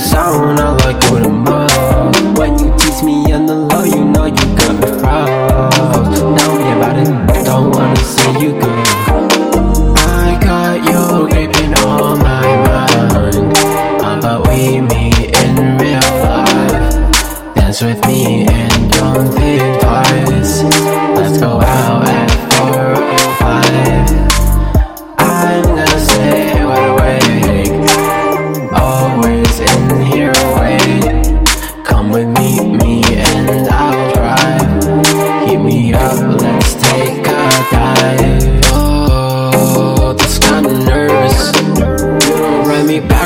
[0.00, 2.38] sound, I like you the most.
[2.38, 6.18] When you tease me on the low, you know you got me froze.
[6.18, 8.99] Tell me about it, don't wanna see you go.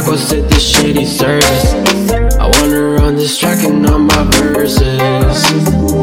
[0.05, 1.73] Backwards to this shitty service.
[2.39, 5.43] I wanna run this track and all my verses.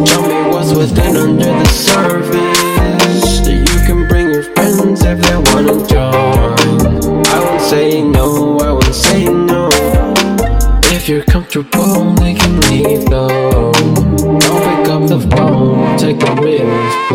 [0.10, 3.42] Tell me what's within under the surface.
[3.46, 7.26] That you can bring your friends if they wanna join.
[7.26, 9.70] I won't say no, I won't say no.
[10.86, 13.72] If you're comfortable, they can leave though.
[13.72, 17.11] Don't pick up the phone, take a risk,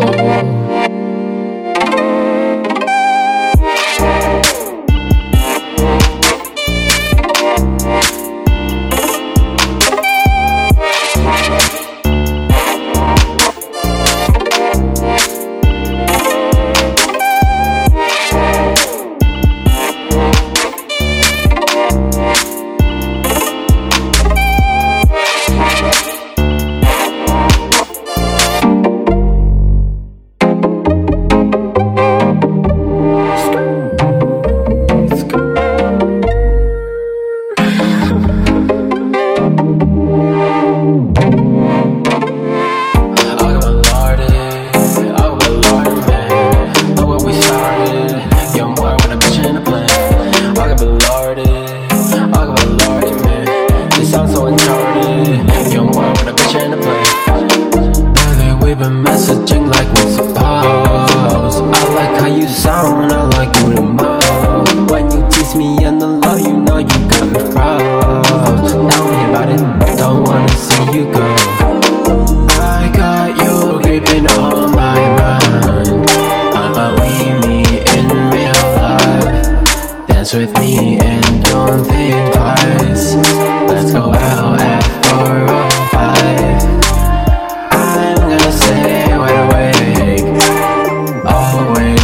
[58.67, 60.35] we've been messaging like we supposed.
[60.35, 64.16] I like how you sound, I like you the most.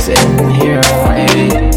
[0.05, 1.71] In here wait.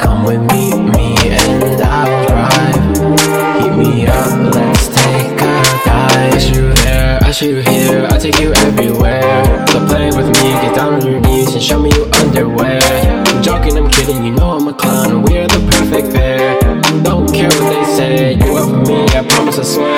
[0.00, 3.60] Come with me, me and I'll drive.
[3.60, 6.32] Heat me up, let's take a dive.
[6.32, 9.66] I shoot you there, I shoot you here, I take you everywhere.
[9.68, 12.80] So play with me, get down on your knees and show me your underwear.
[13.26, 15.24] I'm joking, I'm kidding, you know I'm a clown.
[15.24, 16.58] We're the perfect pair.
[17.02, 19.96] Don't care what they say, you up for me, I promise, I swear.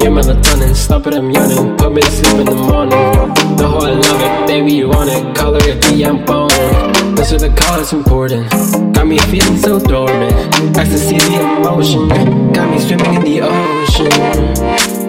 [0.00, 1.76] Your melatonin, stop it, I'm yawning.
[1.76, 3.56] Put me to sleep in the morning.
[3.58, 5.36] The whole I love it, baby, you want it.
[5.36, 7.14] Color it, D, I'm boning.
[7.14, 8.50] This is the call, it's important.
[8.94, 10.34] Got me feeling so dormant.
[10.76, 12.08] Ecstasy, the emotion.
[12.52, 15.03] Got me swimming in the ocean.